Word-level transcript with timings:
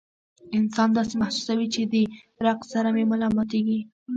انسان 0.57 0.89
داسې 0.97 1.13
محسوسوي 1.21 1.67
چې 1.75 1.81
د 1.93 1.95
ړق 2.45 2.59
سره 2.73 2.89
مې 2.95 3.03
ملا 3.11 3.27
ماتيږي 3.35 3.79